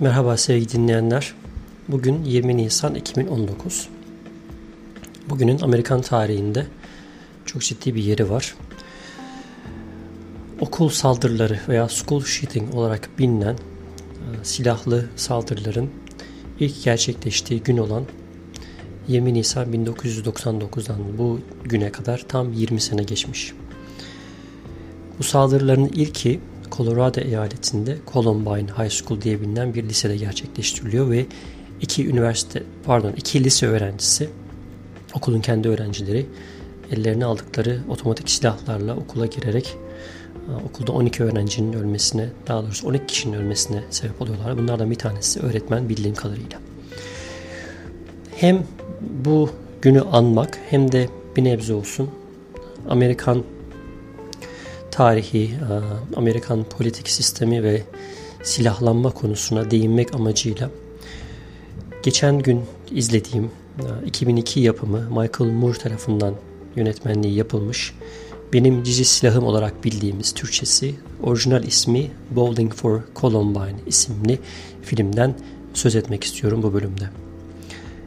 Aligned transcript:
Merhaba 0.00 0.36
sevgili 0.36 0.72
dinleyenler. 0.72 1.34
Bugün 1.88 2.24
20 2.24 2.56
Nisan 2.56 2.94
2019. 2.94 3.88
Bugünün 5.28 5.60
Amerikan 5.60 6.00
tarihinde 6.00 6.66
çok 7.46 7.62
ciddi 7.62 7.94
bir 7.94 8.02
yeri 8.02 8.30
var. 8.30 8.54
Okul 10.60 10.88
saldırıları 10.88 11.60
veya 11.68 11.88
school 11.88 12.22
shooting 12.24 12.74
olarak 12.74 13.18
bilinen 13.18 13.54
e, 13.54 14.28
silahlı 14.42 15.06
saldırıların 15.16 15.90
ilk 16.60 16.84
gerçekleştiği 16.84 17.62
gün 17.62 17.76
olan 17.76 18.04
20 19.08 19.34
Nisan 19.34 19.72
1999'dan 19.72 21.18
bu 21.18 21.40
güne 21.64 21.92
kadar 21.92 22.24
tam 22.28 22.52
20 22.52 22.80
sene 22.80 23.02
geçmiş. 23.02 23.52
Bu 25.18 25.22
saldırıların 25.22 25.86
ilki 25.86 26.40
Colorado 26.72 27.20
eyaletinde 27.20 27.96
Columbine 28.12 28.70
High 28.78 28.90
School 28.90 29.20
diye 29.20 29.40
bilinen 29.40 29.74
bir 29.74 29.88
lisede 29.88 30.16
gerçekleştiriliyor 30.16 31.10
ve 31.10 31.26
iki 31.80 32.08
üniversite 32.08 32.62
pardon 32.84 33.12
iki 33.12 33.44
lise 33.44 33.66
öğrencisi 33.66 34.28
okulun 35.14 35.40
kendi 35.40 35.68
öğrencileri 35.68 36.26
ellerine 36.92 37.24
aldıkları 37.24 37.80
otomatik 37.88 38.30
silahlarla 38.30 38.96
okula 38.96 39.26
girerek 39.26 39.76
e, 40.48 40.64
okulda 40.64 40.92
12 40.92 41.24
öğrencinin 41.24 41.72
ölmesine 41.72 42.28
daha 42.46 42.62
doğrusu 42.62 42.88
12 42.88 43.06
kişinin 43.06 43.36
ölmesine 43.36 43.82
sebep 43.90 44.22
oluyorlar. 44.22 44.58
Bunlardan 44.58 44.90
bir 44.90 44.96
tanesi 44.96 45.40
öğretmen 45.40 45.88
bildiğim 45.88 46.14
kadarıyla. 46.14 46.58
Hem 48.36 48.62
bu 49.00 49.50
günü 49.82 50.00
anmak 50.00 50.58
hem 50.70 50.92
de 50.92 51.08
bir 51.36 51.44
nebze 51.44 51.74
olsun 51.74 52.10
Amerikan 52.88 53.44
tarihi, 54.96 55.44
e, 55.44 55.50
Amerikan 56.16 56.64
politik 56.64 57.08
sistemi 57.08 57.62
ve 57.62 57.82
silahlanma 58.42 59.10
konusuna 59.10 59.70
değinmek 59.70 60.14
amacıyla 60.14 60.70
geçen 62.02 62.38
gün 62.38 62.64
izlediğim 62.90 63.50
2002 64.06 64.60
e, 64.60 64.62
yapımı 64.62 65.00
Michael 65.00 65.50
Moore 65.50 65.78
tarafından 65.78 66.34
yönetmenliği 66.76 67.34
yapılmış 67.34 67.94
benim 68.52 68.82
cici 68.82 69.04
silahım 69.04 69.44
olarak 69.44 69.84
bildiğimiz 69.84 70.32
Türkçesi 70.32 70.94
orijinal 71.22 71.64
ismi 71.64 72.10
Bowling 72.30 72.74
for 72.74 73.00
Columbine 73.16 73.76
isimli 73.86 74.38
filmden 74.82 75.34
söz 75.74 75.96
etmek 75.96 76.24
istiyorum 76.24 76.62
bu 76.62 76.74
bölümde. 76.74 77.04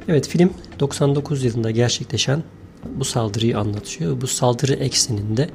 Evet 0.07 0.27
film 0.27 0.53
99 0.79 1.43
yılında 1.43 1.71
gerçekleşen 1.71 2.43
bu 2.95 3.05
saldırıyı 3.05 3.59
anlatıyor. 3.59 4.21
Bu 4.21 4.27
saldırı 4.27 4.73
ekseninde 4.73 5.49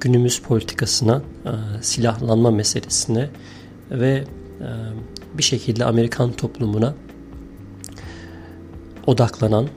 günümüz 0.00 0.40
politikasına, 0.40 1.22
e, 1.44 1.50
silahlanma 1.82 2.50
meselesine 2.50 3.30
ve 3.90 4.24
e, 4.60 4.68
bir 5.38 5.42
şekilde 5.42 5.84
Amerikan 5.84 6.32
toplumuna 6.32 6.94
odaklanan 9.06 9.68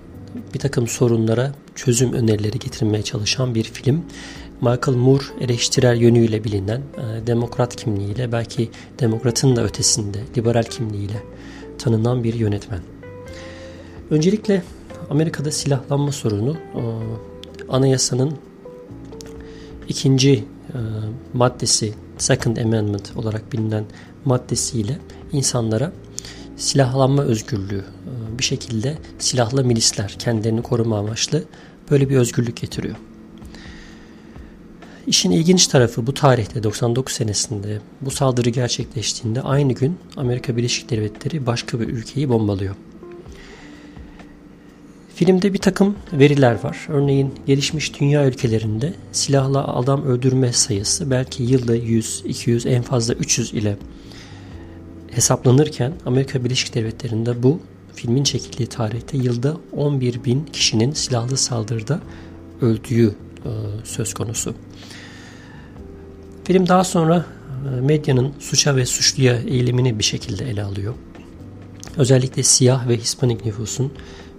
bir 0.54 0.60
takım 0.60 0.88
sorunlara 0.88 1.52
çözüm 1.76 2.14
önerileri 2.14 2.60
getirmeye 2.60 3.04
çalışan 3.04 3.56
bir 3.56 3.64
film. 3.64 4.06
Michael 4.62 4.98
Moore 4.98 5.24
eleştirel 5.42 5.98
yönüyle 5.98 6.44
bilinen, 6.44 6.82
e, 6.98 7.28
demokrat 7.28 7.76
kimliğiyle 7.76 8.32
belki 8.32 8.70
demokratın 9.00 9.56
da 9.56 9.64
ötesinde 9.64 10.20
liberal 10.38 10.64
kimliğiyle 10.64 11.24
tanınan 11.78 12.24
bir 12.24 12.34
yönetmen. 12.34 12.80
Öncelikle 14.10 14.64
Amerika'da 15.10 15.52
silahlanma 15.52 16.12
sorunu 16.12 16.58
anayasanın 17.70 18.34
ikinci 19.90 20.34
e, 20.34 20.44
maddesi 21.34 21.94
Second 22.18 22.58
Amendment 22.58 23.12
olarak 23.16 23.54
bilinen 23.54 23.86
maddesiyle 24.26 25.00
insanlara 25.32 25.92
silahlanma 26.58 27.24
özgürlüğü 27.24 27.84
e, 27.84 28.38
bir 28.40 28.44
şekilde 28.44 28.98
silahlı 29.20 29.64
milisler 29.64 30.16
kendilerini 30.20 30.62
koruma 30.62 31.00
amaçlı 31.00 31.44
böyle 31.92 32.10
bir 32.10 32.18
özgürlük 32.18 32.58
getiriyor. 32.58 32.96
İşin 35.08 35.32
ilginç 35.32 35.68
tarafı 35.68 36.08
bu 36.08 36.14
tarihte 36.14 36.64
99 36.64 37.14
senesinde 37.14 37.80
bu 38.02 38.12
saldırı 38.12 38.50
gerçekleştiğinde 38.50 39.42
aynı 39.42 39.74
gün 39.74 39.98
Amerika 40.18 40.58
Birleşik 40.58 40.90
Devletleri 40.90 41.46
başka 41.46 41.80
bir 41.80 41.88
ülkeyi 41.88 42.30
bombalıyor. 42.30 42.76
Filmde 45.18 45.54
bir 45.54 45.58
takım 45.58 45.96
veriler 46.14 46.64
var. 46.64 46.86
Örneğin 46.90 47.34
gelişmiş 47.46 48.00
dünya 48.00 48.28
ülkelerinde 48.28 48.94
silahla 49.12 49.76
adam 49.76 50.04
öldürme 50.04 50.54
sayısı 50.54 51.12
belki 51.12 51.44
yılda 51.44 51.76
100, 51.76 52.24
200, 52.26 52.66
en 52.66 52.82
fazla 52.82 53.14
300 53.14 53.54
ile 53.54 53.78
hesaplanırken 55.12 55.94
Amerika 56.06 56.44
Birleşik 56.44 56.76
Devletleri'nde 56.76 57.44
bu 57.44 57.60
filmin 57.94 58.24
çekildiği 58.24 58.68
tarihte 58.68 59.18
yılda 59.18 59.58
11 59.74 60.24
bin 60.24 60.46
kişinin 60.54 60.92
silahlı 60.92 61.38
saldırıda 61.38 62.00
öldüğü 62.62 63.08
e, 63.08 63.52
söz 63.84 64.14
konusu. 64.14 64.56
Film 66.44 66.68
daha 66.68 66.84
sonra 66.84 67.26
e, 67.78 67.82
medyanın 67.82 68.34
suça 68.40 68.76
ve 68.76 68.86
suçluya 68.86 69.38
eğilimini 69.38 70.00
bir 70.00 70.04
şekilde 70.04 70.50
ele 70.50 70.64
alıyor. 70.64 70.94
Özellikle 71.98 72.44
siyah 72.44 72.88
ve 72.88 72.98
Hispanik 72.98 73.46
nüfusun 73.46 73.92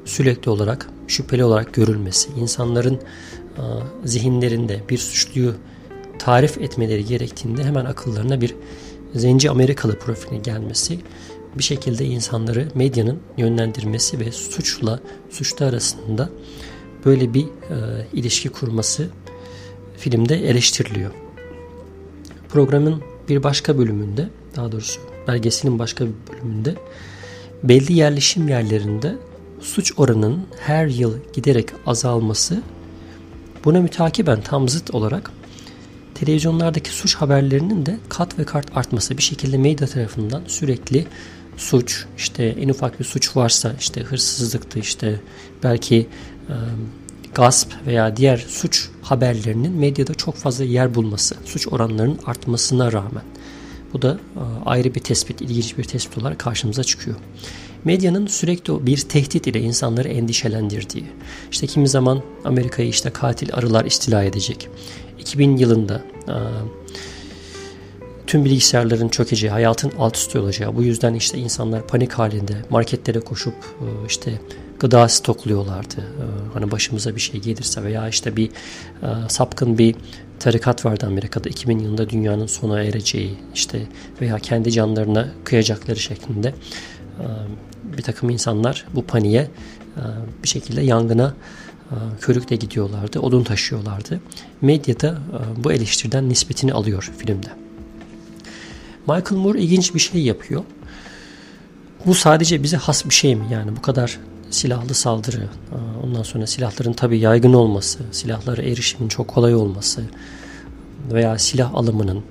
sürekli 0.09 0.51
olarak 0.51 0.89
şüpheli 1.09 1.45
olarak 1.45 1.75
görülmesi, 1.75 2.31
insanların 2.41 2.95
e, 2.95 3.63
zihinlerinde 4.05 4.81
bir 4.89 4.99
suçluyu 4.99 5.55
tarif 6.19 6.59
etmeleri 6.59 7.05
gerektiğinde 7.05 7.65
hemen 7.65 7.85
akıllarına 7.85 8.41
bir 8.41 8.55
zenci 9.15 9.51
Amerikalı 9.51 9.99
profili 9.99 10.43
gelmesi, 10.43 10.99
bir 11.59 11.63
şekilde 11.63 12.05
insanları 12.05 12.69
medyanın 12.75 13.19
yönlendirmesi 13.37 14.21
ve 14.21 14.33
suçla 14.33 15.01
suçlu 15.31 15.65
arasında 15.65 16.31
böyle 17.05 17.35
bir 17.35 17.45
e, 17.45 17.47
ilişki 18.13 18.49
kurması 18.49 19.09
filmde 19.97 20.49
eleştiriliyor. 20.49 21.11
Programın 22.49 23.03
bir 23.29 23.43
başka 23.43 23.79
bölümünde, 23.79 24.29
daha 24.57 24.73
doğrusu 24.73 25.01
belgeselin 25.29 25.79
başka 25.79 26.05
bir 26.07 26.13
bölümünde 26.33 26.75
belli 27.63 27.93
yerleşim 27.93 28.49
yerlerinde 28.49 29.17
suç 29.61 29.93
oranının 29.97 30.47
her 30.61 30.87
yıl 30.87 31.15
giderek 31.33 31.69
azalması 31.87 32.63
buna 33.65 33.81
mütakiben 33.81 34.41
tam 34.41 34.69
zıt 34.69 34.95
olarak 34.95 35.31
televizyonlardaki 36.15 36.91
suç 36.91 37.15
haberlerinin 37.15 37.87
de 37.87 37.99
kat 38.09 38.39
ve 38.39 38.45
kart 38.45 38.77
artması 38.77 39.19
bir 39.19 39.23
şekilde 39.23 39.59
medya 39.59 39.87
tarafından 39.87 40.43
sürekli 40.47 41.07
suç 41.57 42.07
işte 42.17 42.45
en 42.45 42.69
ufak 42.69 43.01
bir 43.01 43.05
suç 43.05 43.37
varsa 43.37 43.75
işte 43.81 44.01
hırsızlıktı 44.01 44.79
işte 44.79 45.21
belki 45.63 46.07
e, 46.49 46.55
gasp 47.35 47.73
veya 47.87 48.17
diğer 48.17 48.37
suç 48.49 48.89
haberlerinin 49.03 49.73
medyada 49.73 50.15
çok 50.15 50.35
fazla 50.35 50.65
yer 50.65 50.95
bulması 50.95 51.37
suç 51.45 51.69
oranlarının 51.69 52.19
artmasına 52.27 52.93
rağmen. 52.93 53.25
Bu 53.93 54.03
da 54.03 54.19
e, 54.37 54.41
ayrı 54.67 54.95
bir 54.95 55.01
tespit 55.01 55.41
ilginç 55.41 55.79
bir 55.79 55.85
tespit 55.85 56.19
olarak 56.19 56.39
karşımıza 56.39 56.85
çıkıyor 56.85 57.17
medyanın 57.85 58.27
sürekli 58.27 58.87
bir 58.87 58.97
tehdit 58.97 59.47
ile 59.47 59.61
insanları 59.61 60.09
endişelendirdiği, 60.09 61.05
işte 61.51 61.67
kimi 61.67 61.89
zaman 61.89 62.23
Amerika'yı 62.45 62.89
işte 62.89 63.11
katil 63.11 63.55
arılar 63.55 63.85
istila 63.85 64.25
edecek. 64.25 64.69
2000 65.19 65.57
yılında 65.57 66.03
tüm 68.27 68.45
bilgisayarların 68.45 69.09
çökeceği, 69.09 69.51
hayatın 69.51 69.93
alt 69.99 70.17
üst 70.17 70.37
olacağı, 70.37 70.77
bu 70.77 70.83
yüzden 70.83 71.15
işte 71.15 71.39
insanlar 71.39 71.87
panik 71.87 72.13
halinde 72.13 72.55
marketlere 72.71 73.21
koşup 73.21 73.55
işte 74.09 74.41
gıda 74.81 75.09
stokluyorlardı. 75.09 76.05
Hani 76.55 76.71
başımıza 76.71 77.17
bir 77.17 77.21
şey 77.21 77.41
gelirse 77.41 77.83
veya 77.83 78.09
işte 78.09 78.37
bir 78.37 78.51
sapkın 79.29 79.79
bir 79.79 79.95
tarikat 80.41 80.85
vardı 80.85 81.07
Amerika'da 81.07 81.49
2000 81.49 81.79
yılında 81.79 82.11
dünyanın 82.11 82.47
sona 82.47 82.83
ereceği 82.83 83.35
işte 83.55 83.83
veya 84.21 84.39
kendi 84.39 84.73
canlarına 84.73 85.29
kıyacakları 85.45 85.99
şeklinde 85.99 86.55
bir 87.97 88.03
takım 88.03 88.31
insanlar 88.31 88.87
bu 88.95 89.05
paniğe 89.05 89.41
e, 89.97 90.03
bir 90.43 90.49
şekilde 90.49 90.81
yangına 90.81 91.35
e, 91.91 91.95
körükle 92.21 92.57
gidiyorlardı, 92.57 93.21
odun 93.21 93.45
taşıyorlardı. 93.45 94.21
Medyada 94.61 95.09
e, 95.09 95.65
bu 95.65 95.73
eleştiriden 95.73 96.29
nispetini 96.29 96.73
alıyor 96.73 97.13
filmde. 97.19 97.49
Michael 99.07 99.41
Moore 99.41 99.61
ilginç 99.61 99.95
bir 99.95 100.01
şey 100.01 100.23
yapıyor. 100.23 100.65
Bu 102.07 102.15
sadece 102.15 102.63
bize 102.63 102.77
has 102.77 103.05
bir 103.05 103.15
şey 103.15 103.37
mi? 103.37 103.47
Yani 103.51 103.77
bu 103.77 103.83
kadar 103.83 104.19
silahlı 104.51 104.95
saldırı, 104.95 105.49
ondan 106.05 106.23
sonra 106.23 106.47
silahların 106.47 106.93
tabii 106.93 107.19
yaygın 107.19 107.53
olması, 107.53 107.99
silahlara 108.13 108.63
erişimin 108.63 109.09
çok 109.09 109.29
kolay 109.29 109.55
olması 109.55 110.03
veya 111.13 111.39
silah 111.39 111.75
alımının, 111.75 112.23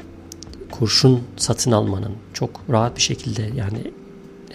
kurşun 0.72 1.24
satın 1.38 1.72
almanın 1.72 2.12
çok 2.34 2.50
rahat 2.70 2.96
bir 2.96 3.02
şekilde 3.02 3.50
yani 3.56 3.92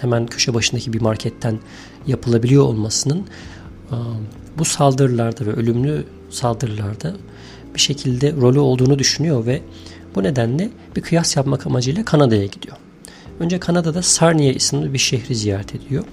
hemen 0.02 0.26
köşe 0.26 0.54
başındaki 0.54 0.92
bir 0.92 1.00
marketten 1.00 1.58
yapılabiliyor 2.06 2.62
olmasının 2.62 3.26
bu 4.58 4.64
saldırılarda 4.64 5.46
ve 5.46 5.52
ölümlü 5.52 6.04
saldırılarda 6.30 7.14
bir 7.74 7.80
şekilde 7.80 8.32
rolü 8.32 8.58
olduğunu 8.58 8.98
düşünüyor 8.98 9.46
ve 9.46 9.62
bu 10.14 10.22
nedenle 10.22 10.68
bir 10.96 11.00
kıyas 11.00 11.36
yapmak 11.36 11.66
amacıyla 11.66 12.04
Kanada'ya 12.04 12.46
gidiyor. 12.46 12.76
önce 13.40 13.60
Kanada'da 13.60 14.02
Sarnia 14.02 14.52
isimli 14.52 14.92
bir 14.92 14.98
şehri 14.98 15.34
ziyaret 15.34 15.74
ediyor. 15.74 16.04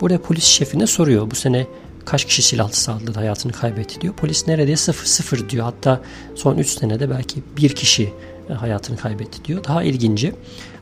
Burada 0.00 0.22
polis 0.22 0.44
şefine 0.44 0.86
soruyor 0.86 1.30
bu 1.30 1.34
sene 1.34 1.66
kaç 2.04 2.24
kişi 2.24 2.42
silahlı 2.42 2.72
saldırıda 2.72 3.20
hayatını 3.20 3.52
kaybetti 3.52 4.00
diyor. 4.00 4.14
Polis 4.14 4.46
neredeyse 4.48 4.92
sıfır 4.92 5.06
sıfır 5.06 5.48
diyor. 5.48 5.64
Hatta 5.64 6.00
son 6.34 6.58
3 6.58 6.68
senede 6.68 7.10
belki 7.10 7.42
bir 7.56 7.74
kişi 7.74 8.12
hayatını 8.56 8.96
kaybetti 8.96 9.44
diyor. 9.44 9.64
Daha 9.64 9.82
ilginci 9.82 10.34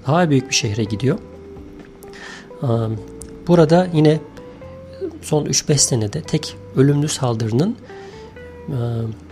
daha 0.07 0.31
büyük 0.31 0.51
bir 0.51 0.55
şehre 0.55 0.85
gidiyor. 0.85 1.19
Burada 3.49 3.89
yine 3.93 4.21
son 5.23 5.47
3-5 5.47 5.79
senede 5.79 6.23
tek 6.23 6.57
ölümlü 6.77 7.09
saldırının 7.09 7.77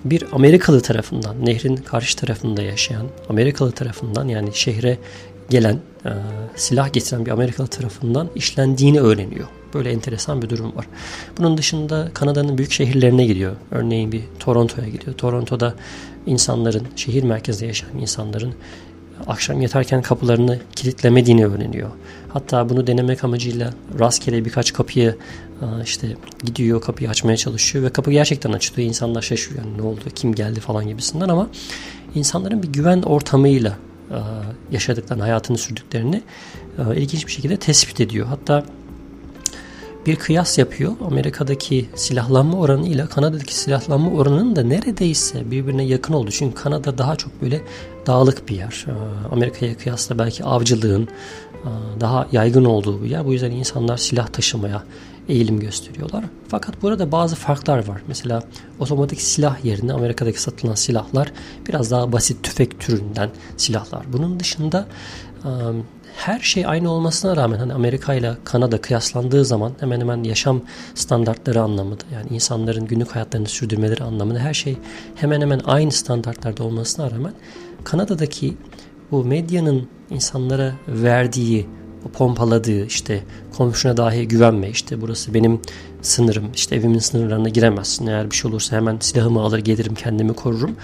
bir 0.04 0.24
Amerikalı 0.32 0.80
tarafından, 0.80 1.46
nehrin 1.46 1.76
karşı 1.76 2.16
tarafında 2.16 2.62
yaşayan 2.62 3.06
Amerikalı 3.28 3.72
tarafından 3.72 4.28
yani 4.28 4.50
şehre 4.54 4.98
gelen, 5.50 5.78
silah 6.56 6.92
getiren 6.92 7.26
bir 7.26 7.30
Amerikalı 7.30 7.66
tarafından 7.66 8.28
işlendiğini 8.34 9.00
öğreniyor. 9.00 9.48
Böyle 9.74 9.90
enteresan 9.90 10.42
bir 10.42 10.48
durum 10.48 10.76
var. 10.76 10.86
Bunun 11.38 11.58
dışında 11.58 12.08
Kanada'nın 12.14 12.58
büyük 12.58 12.72
şehirlerine 12.72 13.26
gidiyor. 13.26 13.56
Örneğin 13.70 14.12
bir 14.12 14.22
Toronto'ya 14.38 14.88
gidiyor. 14.88 15.16
Toronto'da 15.16 15.74
insanların, 16.26 16.86
şehir 16.96 17.22
merkezinde 17.22 17.66
yaşayan 17.66 17.98
insanların 17.98 18.54
akşam 19.26 19.62
yatarken 19.62 20.02
kapılarını 20.02 20.58
kilitlemediğini 20.76 21.46
öğreniyor. 21.46 21.90
Hatta 22.28 22.68
bunu 22.68 22.86
denemek 22.86 23.24
amacıyla 23.24 23.74
rastgele 23.98 24.44
birkaç 24.44 24.72
kapıyı 24.72 25.16
e, 25.62 25.66
işte 25.84 26.16
gidiyor 26.44 26.80
kapıyı 26.80 27.10
açmaya 27.10 27.36
çalışıyor 27.36 27.84
ve 27.84 27.88
kapı 27.88 28.10
gerçekten 28.10 28.52
açılıyor. 28.52 28.88
İnsanlar 28.88 29.22
şaşırıyor 29.22 29.64
yani 29.64 29.78
ne 29.78 29.82
oldu 29.82 30.00
kim 30.14 30.34
geldi 30.34 30.60
falan 30.60 30.88
gibisinden 30.88 31.28
ama 31.28 31.48
insanların 32.14 32.62
bir 32.62 32.68
güven 32.68 33.02
ortamıyla 33.02 33.76
e, 34.10 34.18
yaşadıklarını 34.72 35.22
hayatını 35.22 35.58
sürdüklerini 35.58 36.22
e, 36.78 37.00
ilginç 37.00 37.26
bir 37.26 37.32
şekilde 37.32 37.56
tespit 37.56 38.00
ediyor. 38.00 38.26
Hatta 38.26 38.64
bir 40.06 40.16
kıyas 40.16 40.58
yapıyor. 40.58 40.92
Amerika'daki 41.06 41.88
silahlanma 41.94 42.58
oranı 42.58 42.88
ile 42.88 43.06
Kanada'daki 43.06 43.56
silahlanma 43.56 44.10
oranının 44.10 44.56
da 44.56 44.62
neredeyse 44.62 45.50
birbirine 45.50 45.84
yakın 45.84 46.14
oldu. 46.14 46.30
Çünkü 46.30 46.54
Kanada 46.54 46.98
daha 46.98 47.16
çok 47.16 47.42
böyle 47.42 47.62
dağlık 48.06 48.48
bir 48.48 48.56
yer. 48.56 48.86
Ee, 48.88 48.92
Amerika'ya 49.32 49.76
kıyasla 49.78 50.18
belki 50.18 50.44
avcılığın 50.44 51.02
e, 51.02 51.70
daha 52.00 52.28
yaygın 52.32 52.64
olduğu 52.64 53.02
bir 53.02 53.10
yer. 53.10 53.26
Bu 53.26 53.32
yüzden 53.32 53.50
insanlar 53.50 53.96
silah 53.96 54.26
taşımaya 54.26 54.82
eğilim 55.28 55.60
gösteriyorlar. 55.60 56.24
Fakat 56.48 56.82
burada 56.82 57.12
bazı 57.12 57.36
farklar 57.36 57.88
var. 57.88 58.02
Mesela 58.08 58.42
otomatik 58.78 59.20
silah 59.20 59.64
yerine 59.64 59.92
Amerika'daki 59.92 60.42
satılan 60.42 60.74
silahlar 60.74 61.32
biraz 61.68 61.90
daha 61.90 62.12
basit 62.12 62.42
tüfek 62.42 62.80
türünden 62.80 63.30
silahlar. 63.56 64.02
Bunun 64.12 64.40
dışında 64.40 64.86
e, 65.44 65.50
her 66.16 66.40
şey 66.40 66.66
aynı 66.66 66.90
olmasına 66.90 67.36
rağmen 67.36 67.58
hani 67.58 67.72
Amerika 67.72 68.14
ile 68.14 68.32
Kanada 68.44 68.80
kıyaslandığı 68.80 69.44
zaman 69.44 69.72
hemen 69.80 70.00
hemen 70.00 70.24
yaşam 70.24 70.62
standartları 70.94 71.62
anlamında 71.62 72.04
yani 72.14 72.26
insanların 72.30 72.86
günlük 72.86 73.14
hayatlarını 73.14 73.48
sürdürmeleri 73.48 74.04
anlamında 74.04 74.38
her 74.38 74.54
şey 74.54 74.76
hemen 75.14 75.40
hemen 75.40 75.60
aynı 75.64 75.92
standartlarda 75.92 76.64
olmasına 76.64 77.10
rağmen 77.10 77.32
Kanada'daki 77.84 78.56
bu 79.10 79.24
medyanın 79.24 79.88
insanlara 80.10 80.72
verdiği 80.88 81.66
pompaladığı 82.12 82.86
işte 82.86 83.22
komşuna 83.56 83.96
dahi 83.96 84.28
güvenme 84.28 84.70
işte 84.70 85.00
burası 85.00 85.34
benim 85.34 85.60
sınırım 86.02 86.44
işte 86.54 86.76
evimin 86.76 86.98
sınırlarına 86.98 87.48
giremezsin 87.48 88.06
eğer 88.06 88.30
bir 88.30 88.36
şey 88.36 88.50
olursa 88.50 88.76
hemen 88.76 88.96
silahımı 89.00 89.40
alır 89.40 89.58
gelirim 89.58 89.94
kendimi 89.94 90.32
korurum. 90.32 90.76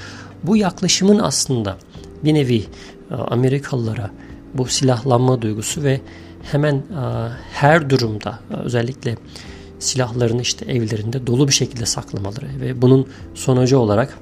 Bu 0.43 0.57
yaklaşımın 0.57 1.19
aslında 1.19 1.77
bir 2.25 2.35
nevi 2.35 2.65
e, 3.11 3.15
Amerikalılara 3.15 4.11
bu 4.59 4.67
silahlanma 4.67 5.43
duygusu 5.43 5.83
ve 5.83 6.01
hemen 6.53 6.83
her 7.53 7.91
durumda 7.91 8.39
özellikle 8.51 9.17
silahlarını 9.79 10.43
işte 10.43 10.73
evlerinde 10.73 11.27
dolu 11.27 11.49
bir 11.49 11.53
şekilde 11.53 11.87
saklamaları 11.87 12.47
ve 12.61 12.83
bunun 12.83 13.09
sonucu 13.35 13.79
olarak 13.79 14.19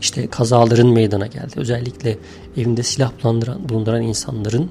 işte 0.00 0.26
kazaların 0.26 0.88
meydana 0.88 1.26
geldi. 1.26 1.52
Özellikle 1.56 2.18
evinde 2.56 2.82
silah 2.82 3.12
bulunduran, 3.68 4.02
insanların 4.02 4.70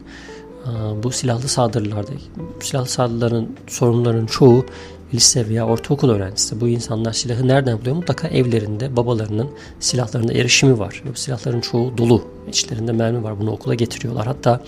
bu 1.04 1.12
silahlı 1.12 1.48
saldırılarda, 1.48 2.12
silahlı 2.60 2.88
saldırıların 2.88 3.56
sorunların 3.68 4.26
çoğu 4.26 4.66
lise 5.14 5.50
veya 5.50 5.68
ortaokul 5.68 6.10
öğrencisi. 6.10 6.62
Bu 6.62 6.68
insanlar 6.68 7.14
silahı 7.14 7.48
nereden 7.48 7.80
buluyor? 7.80 7.96
Mutlaka 7.96 8.28
evlerinde 8.28 8.96
babalarının 8.96 9.50
silahlarına 9.80 10.34
erişimi 10.34 10.80
var. 10.80 11.04
Bu 11.10 11.18
silahların 11.18 11.62
çoğu 11.62 11.98
dolu. 11.98 12.24
İçlerinde 12.50 12.92
mermi 12.92 13.24
var. 13.24 13.40
Bunu 13.40 13.52
okula 13.52 13.76
getiriyorlar. 13.76 14.28
Hatta 14.28 14.64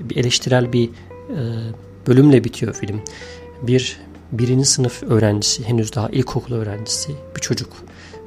bir 0.00 0.16
eleştirel 0.16 0.72
bir 0.72 0.90
bölümle 2.06 2.44
bitiyor 2.44 2.74
film. 2.74 3.00
Bir 3.62 3.96
birinci 4.32 4.64
sınıf 4.64 5.02
öğrencisi, 5.02 5.64
henüz 5.64 5.94
daha 5.94 6.08
ilkokul 6.08 6.54
öğrencisi 6.54 7.12
bir 7.36 7.40
çocuk. 7.40 7.72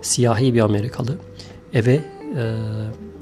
Siyahi 0.01 0.53
bir 0.53 0.59
Amerikalı. 0.59 1.17
Eve 1.73 2.01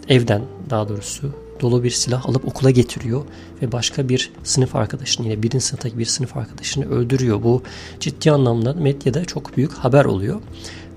evden 0.10 0.42
daha 0.70 0.90
doğrusu 0.90 1.32
dolu 1.63 1.83
bir 1.83 1.92
silah 1.92 2.30
alıp 2.30 2.48
okula 2.48 2.71
getiriyor 2.71 3.21
ve 3.62 3.71
başka 3.71 4.10
bir 4.10 4.31
sınıf 4.44 4.75
arkadaşını 4.75 5.25
yine 5.25 5.44
birinci 5.44 5.65
sınıftaki 5.65 5.98
bir 5.98 6.06
sınıf 6.06 6.38
arkadaşını 6.38 6.89
öldürüyor. 6.89 7.44
Bu 7.44 7.63
ciddi 8.00 8.31
anlamda 8.31 8.74
medyada 8.74 9.25
çok 9.25 9.57
büyük 9.57 9.74
haber 9.74 10.06
oluyor. 10.06 10.42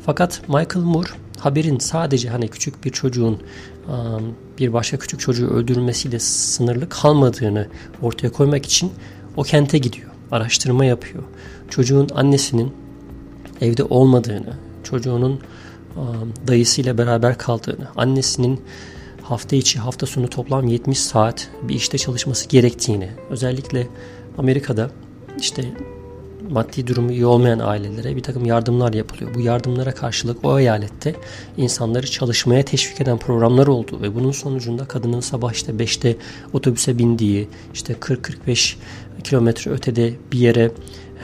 Fakat 0.06 0.48
Michael 0.48 0.84
Moore 0.84 1.08
haberin 1.38 1.78
sadece 1.78 2.28
hani 2.28 2.48
küçük 2.48 2.84
bir 2.84 2.90
çocuğun 2.90 3.38
bir 4.58 4.72
başka 4.72 4.96
küçük 4.96 5.20
çocuğu 5.20 5.48
öldürülmesiyle 5.48 6.18
sınırlı 6.18 6.88
kalmadığını 6.88 7.68
ortaya 8.02 8.32
koymak 8.32 8.66
için 8.66 8.92
o 9.36 9.42
kente 9.42 9.78
gidiyor. 9.78 10.10
Araştırma 10.30 10.84
yapıyor. 10.84 11.24
Çocuğun 11.70 12.08
annesinin 12.14 12.72
evde 13.60 13.84
olmadığını, 13.84 14.54
çocuğunun 14.84 15.40
dayısıyla 16.48 16.98
beraber 16.98 17.38
kaldığını, 17.38 17.88
annesinin 17.96 18.60
hafta 19.28 19.56
içi 19.56 19.78
hafta 19.78 20.06
sonu 20.06 20.28
toplam 20.30 20.66
70 20.66 20.98
saat 20.98 21.48
bir 21.62 21.74
işte 21.74 21.98
çalışması 21.98 22.48
gerektiğini 22.48 23.10
özellikle 23.30 23.86
Amerika'da 24.38 24.90
işte 25.40 25.64
maddi 26.50 26.86
durumu 26.86 27.12
iyi 27.12 27.26
olmayan 27.26 27.58
ailelere 27.58 28.16
bir 28.16 28.22
takım 28.22 28.44
yardımlar 28.44 28.92
yapılıyor. 28.92 29.34
Bu 29.34 29.40
yardımlara 29.40 29.94
karşılık 29.94 30.44
o 30.44 30.58
eyalette 30.58 31.14
insanları 31.56 32.06
çalışmaya 32.06 32.64
teşvik 32.64 33.00
eden 33.00 33.18
programlar 33.18 33.66
oldu 33.66 33.98
ve 34.02 34.14
bunun 34.14 34.32
sonucunda 34.32 34.84
kadının 34.84 35.20
sabah 35.20 35.52
işte 35.52 35.72
5'te 35.72 36.16
otobüse 36.52 36.98
bindiği, 36.98 37.48
işte 37.74 37.92
40-45 37.92 38.74
kilometre 39.24 39.70
ötede 39.70 40.14
bir 40.32 40.38
yere 40.38 40.70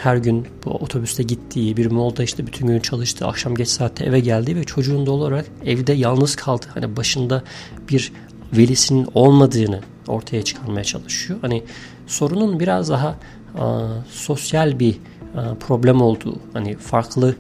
her 0.04 0.16
gün 0.16 0.46
bu 0.64 0.70
otobüste 0.70 1.22
gittiği, 1.22 1.76
bir 1.76 1.90
molda 1.90 2.22
işte 2.22 2.46
bütün 2.46 2.66
gün 2.66 2.80
çalıştığı, 2.80 3.26
akşam 3.26 3.54
geç 3.54 3.68
saatte 3.68 4.04
eve 4.04 4.20
geldiği 4.20 4.56
ve 4.56 4.64
çocuğun 4.64 5.06
doğal 5.06 5.18
olarak 5.18 5.46
evde 5.64 5.92
yalnız 5.92 6.36
kaldı. 6.36 6.66
Hani 6.74 6.96
başında 6.96 7.42
bir 7.90 8.12
velisinin 8.56 9.08
olmadığını 9.14 9.80
ortaya 10.08 10.42
çıkarmaya 10.42 10.84
çalışıyor. 10.84 11.38
Hani 11.42 11.62
sorunun 12.06 12.60
biraz 12.60 12.88
daha 12.88 13.18
a, 13.58 13.88
sosyal 14.10 14.78
bir 14.78 14.98
a, 15.36 15.54
problem 15.54 16.00
olduğu, 16.00 16.36
hani 16.52 16.76
farklı 16.76 17.34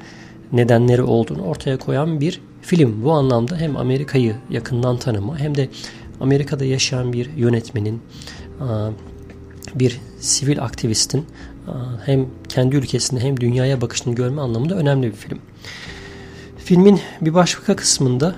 nedenleri 0.52 1.02
olduğunu 1.02 1.42
ortaya 1.42 1.78
koyan 1.78 2.20
bir 2.20 2.40
film. 2.62 3.04
Bu 3.04 3.12
anlamda 3.12 3.56
hem 3.56 3.76
Amerika'yı 3.76 4.36
yakından 4.50 4.96
tanıma 4.96 5.38
hem 5.38 5.56
de 5.56 5.68
Amerika'da 6.20 6.64
yaşayan 6.64 7.12
bir 7.12 7.30
yönetmenin, 7.36 8.02
bir 9.74 10.00
sivil 10.20 10.62
aktivistin 10.62 11.26
hem 12.04 12.26
kendi 12.48 12.76
ülkesinde 12.76 13.20
hem 13.20 13.40
dünyaya 13.40 13.80
bakışını 13.80 14.14
görme 14.14 14.40
anlamında 14.40 14.74
önemli 14.74 15.06
bir 15.06 15.16
film. 15.16 15.38
Filmin 16.58 17.00
bir 17.20 17.34
başka 17.34 17.76
kısmında 17.76 18.34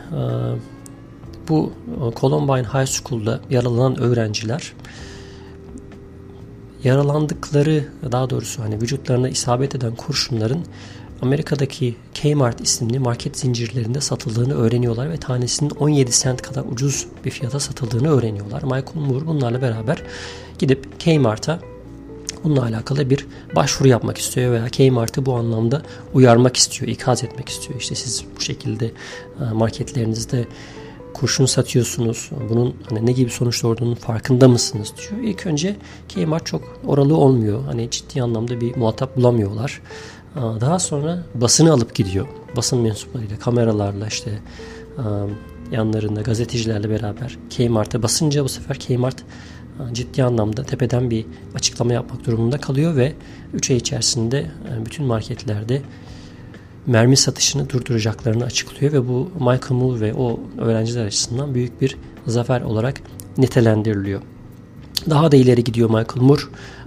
bu 1.49 1.73
Columbine 2.21 2.69
High 2.69 2.87
School'da 2.87 3.41
yaralanan 3.51 4.01
öğrenciler 4.01 4.73
yaralandıkları 6.85 7.85
daha 8.13 8.31
doğrusu 8.31 8.63
hani 8.63 8.81
vücutlarına 8.81 9.29
isabet 9.29 9.75
eden 9.75 9.95
kurşunların 9.95 10.61
Amerika'daki 11.25 11.95
Kmart 12.23 12.61
isimli 12.61 12.99
market 12.99 13.39
zincirlerinde 13.39 14.01
satıldığını 14.01 14.55
öğreniyorlar 14.55 15.11
ve 15.11 15.17
tanesinin 15.17 15.71
17 15.71 16.13
sent 16.13 16.43
kadar 16.43 16.65
ucuz 16.73 17.07
bir 17.25 17.31
fiyata 17.31 17.61
satıldığını 17.61 18.09
öğreniyorlar. 18.19 18.63
Michael 18.63 18.95
Moore 18.95 19.27
bunlarla 19.27 19.63
beraber 19.63 20.03
gidip 20.59 21.01
Kmart'a 21.01 21.61
bununla 22.45 22.63
alakalı 22.63 23.11
bir 23.11 23.27
başvuru 23.57 23.89
yapmak 23.89 24.19
istiyor 24.19 24.53
veya 24.53 24.69
Kmart'ı 24.69 25.27
bu 25.27 25.35
anlamda 25.35 25.83
uyarmak 26.15 26.57
istiyor, 26.57 26.91
ikaz 26.91 27.25
etmek 27.25 27.49
istiyor. 27.49 27.81
İşte 27.81 27.95
siz 27.95 28.25
bu 28.37 28.41
şekilde 28.41 28.87
e, 29.41 29.53
marketlerinizde 29.53 30.47
kurşun 31.15 31.47
satıyorsunuz. 31.47 32.31
Bunun 32.51 32.75
hani 32.89 33.07
ne 33.07 33.13
gibi 33.13 33.31
sonuç 33.31 33.63
doğurduğunun 33.63 33.95
farkında 33.95 34.49
mısınız 34.49 34.93
diyor. 34.97 35.23
İlk 35.23 35.47
önce 35.47 35.77
Kmart 36.15 36.47
çok 36.47 36.63
oralı 36.87 37.17
olmuyor. 37.17 37.65
Hani 37.65 37.91
ciddi 37.91 38.23
anlamda 38.23 38.61
bir 38.61 38.77
muhatap 38.77 39.17
bulamıyorlar. 39.17 39.81
Daha 40.37 40.79
sonra 40.79 41.23
basını 41.35 41.73
alıp 41.73 41.95
gidiyor. 41.95 42.27
Basın 42.57 42.79
mensuplarıyla, 42.79 43.39
kameralarla 43.39 44.07
işte 44.07 44.31
yanlarında 45.73 46.21
gazetecilerle 46.21 46.91
beraber 46.91 47.39
Kmart'a 47.57 48.03
basınca 48.03 48.45
bu 48.45 48.49
sefer 48.49 48.79
Kmart 48.79 49.17
ciddi 49.93 50.25
anlamda 50.25 50.65
tepeden 50.65 51.11
bir 51.11 51.27
açıklama 51.55 51.93
yapmak 51.93 52.27
durumunda 52.27 52.59
kalıyor 52.59 52.97
ve 52.97 53.13
3 53.55 53.71
ay 53.71 53.77
içerisinde 53.77 54.51
bütün 54.87 55.07
marketlerde 55.07 55.83
mermi 56.87 57.17
satışını 57.17 57.71
durduracaklarını 57.71 58.45
açıklıyor 58.45 58.93
ve 58.93 59.09
bu 59.09 59.31
Michael 59.35 59.71
Moore 59.71 60.01
ve 60.01 60.15
o 60.15 60.41
öğrenciler 60.59 61.07
açısından 61.07 61.55
büyük 61.55 61.81
bir 61.81 61.97
zafer 62.27 62.61
olarak 62.61 63.01
nitelendiriliyor. 63.39 64.23
Daha 65.11 65.33
da 65.33 65.37
ileri 65.37 65.65
gidiyor 65.65 65.89
Michael 65.89 66.23
Moore. 66.23 66.43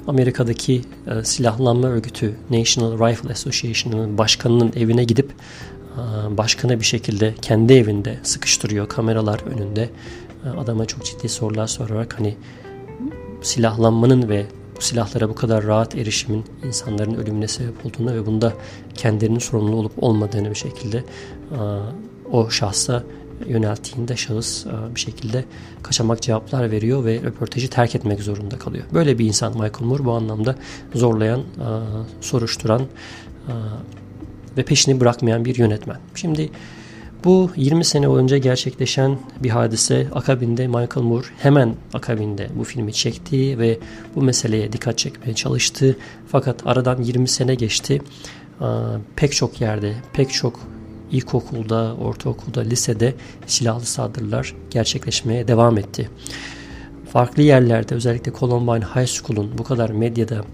Amerika'daki 0.07 0.81
e, 1.07 1.23
silahlanma 1.23 1.87
örgütü 1.87 2.35
National 2.49 3.09
Rifle 3.09 3.31
Association'ın 3.31 4.17
başkanının 4.17 4.73
evine 4.75 5.03
gidip 5.03 5.31
e, 5.31 6.37
başkanı 6.37 6.79
bir 6.79 6.85
şekilde 6.85 7.33
kendi 7.41 7.73
evinde 7.73 8.19
sıkıştırıyor 8.23 8.89
kameralar 8.89 9.39
önünde. 9.39 9.89
E, 10.45 10.49
adama 10.49 10.85
çok 10.85 11.05
ciddi 11.05 11.29
sorular 11.29 11.67
sorarak 11.67 12.19
hani 12.19 12.35
silahlanmanın 13.41 14.29
ve 14.29 14.45
silahlara 14.79 15.29
bu 15.29 15.35
kadar 15.35 15.63
rahat 15.63 15.95
erişimin 15.95 16.45
insanların 16.65 17.13
ölümüne 17.13 17.47
sebep 17.47 17.85
olduğunu 17.85 18.13
ve 18.13 18.25
bunda 18.25 18.53
kendilerinin 18.93 19.39
sorumlu 19.39 19.75
olup 19.75 20.03
olmadığını 20.03 20.49
bir 20.49 20.55
şekilde 20.55 20.97
e, 20.97 21.03
o 22.31 22.49
şahsa 22.49 23.03
yönelttiğinde 23.47 24.15
şahıs 24.15 24.65
e, 24.65 24.95
bir 24.95 24.99
şekilde 24.99 25.45
kaçamak 25.83 26.21
cevaplar 26.21 26.71
veriyor 26.71 27.05
ve 27.05 27.21
röportajı 27.21 27.69
terk 27.69 27.95
etmek 27.95 28.19
zorunda 28.19 28.57
kalıyor. 28.57 28.83
Böyle 28.93 29.19
bir 29.19 29.25
insan 29.25 29.51
Michael 29.53 29.85
Moore 29.85 30.05
bu 30.05 30.11
anlamda 30.11 30.55
zorlayan, 30.95 31.39
e, 31.39 31.45
soruşturan 32.21 32.81
ve 34.57 34.63
peşini 34.63 34.99
bırakmayan 34.99 35.45
bir 35.45 35.55
yönetmen. 35.55 35.97
Şimdi 36.15 36.49
bu 37.23 37.51
20 37.55 37.85
sene 37.85 38.07
önce 38.07 38.39
gerçekleşen 38.39 39.19
bir 39.43 39.49
hadise 39.49 40.07
akabinde 40.13 40.67
Michael 40.67 41.05
Moore 41.05 41.27
hemen 41.37 41.75
akabinde 41.93 42.49
bu 42.55 42.63
filmi 42.63 42.93
çekti 42.93 43.59
ve 43.59 43.79
bu 44.15 44.21
meseleye 44.21 44.73
dikkat 44.73 44.97
çekmeye 44.97 45.33
çalıştı. 45.33 45.97
Fakat 46.27 46.67
aradan 46.67 47.01
20 47.01 47.27
sene 47.27 47.55
geçti. 47.55 48.01
Pek 49.15 49.31
çok 49.31 49.61
yerde, 49.61 49.93
pek 50.13 50.33
çok 50.33 50.59
ilkokulda, 51.11 51.95
ortaokulda, 51.95 52.61
lisede 52.61 53.15
silahlı 53.47 53.85
saldırılar 53.85 54.55
gerçekleşmeye 54.69 55.47
devam 55.47 55.77
etti. 55.77 56.09
Farklı 57.11 57.43
yerlerde 57.43 57.95
özellikle 57.95 58.33
Columbine 58.39 58.85
High 58.85 59.07
School'un 59.07 59.57
bu 59.57 59.63
kadar 59.63 59.89
medyada 59.89 60.45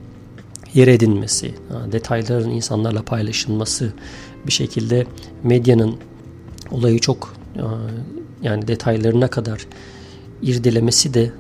yer 0.74 0.88
edinmesi, 0.88 1.56
detayların 1.92 2.50
insanlarla 2.50 3.02
paylaşılması, 3.02 3.94
bir 4.48 4.52
şekilde 4.52 5.06
medyanın 5.44 5.96
olayı 6.72 7.00
çok 7.00 7.36
yani 8.44 8.68
detaylarına 8.68 9.28
kadar 9.28 9.68
irdelemesi 10.44 11.14
de 11.14 11.24
e, 11.24 11.32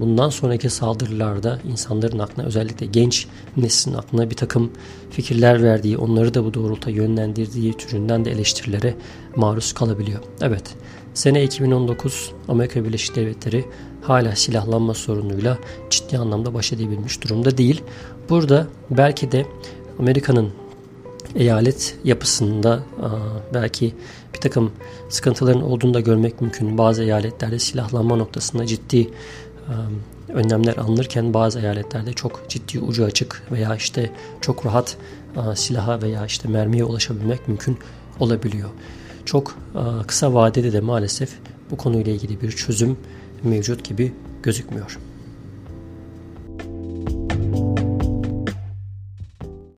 bundan 0.00 0.30
sonraki 0.30 0.70
saldırılarda 0.70 1.58
insanların 1.70 2.18
aklına 2.18 2.46
özellikle 2.46 2.86
genç 2.86 3.26
neslin 3.56 3.94
aklına 3.94 4.30
bir 4.30 4.36
takım 4.36 4.70
fikirler 5.10 5.62
verdiği, 5.62 5.98
onları 5.98 6.34
da 6.34 6.44
bu 6.44 6.54
doğrultuda 6.54 6.90
yönlendirdiği 6.90 7.72
türünden 7.72 8.24
de 8.24 8.30
eleştirilere 8.30 8.94
maruz 9.36 9.72
kalabiliyor. 9.72 10.20
Evet, 10.40 10.74
sene 11.14 11.44
2019 11.44 12.32
Amerika 12.48 12.84
Birleşik 12.84 13.16
Devletleri 13.16 13.64
hala 14.02 14.36
silahlanma 14.36 14.94
sorunuyla 14.94 15.58
ciddi 15.90 16.18
anlamda 16.18 16.54
baş 16.54 16.72
edebilmiş 16.72 17.22
durumda 17.22 17.58
değil. 17.58 17.82
Burada 18.30 18.66
belki 18.90 19.32
de 19.32 19.46
Amerika'nın 19.98 20.61
eyalet 21.36 21.96
yapısında 22.04 22.82
belki 23.54 23.94
bir 24.34 24.40
takım 24.40 24.72
sıkıntıların 25.08 25.62
olduğunu 25.62 25.94
da 25.94 26.00
görmek 26.00 26.40
mümkün. 26.40 26.78
Bazı 26.78 27.02
eyaletlerde 27.02 27.58
silahlanma 27.58 28.16
noktasında 28.16 28.66
ciddi 28.66 29.10
önlemler 30.28 30.76
alınırken 30.76 31.34
bazı 31.34 31.60
eyaletlerde 31.60 32.12
çok 32.12 32.44
ciddi 32.48 32.78
ucu 32.78 33.04
açık 33.04 33.42
veya 33.52 33.76
işte 33.76 34.10
çok 34.40 34.66
rahat 34.66 34.96
silaha 35.54 36.02
veya 36.02 36.26
işte 36.26 36.48
mermiye 36.48 36.84
ulaşabilmek 36.84 37.48
mümkün 37.48 37.78
olabiliyor. 38.20 38.68
Çok 39.24 39.58
kısa 40.06 40.34
vadede 40.34 40.72
de 40.72 40.80
maalesef 40.80 41.30
bu 41.70 41.76
konuyla 41.76 42.12
ilgili 42.12 42.40
bir 42.40 42.50
çözüm 42.50 42.96
mevcut 43.42 43.84
gibi 43.84 44.12
gözükmüyor. 44.42 44.98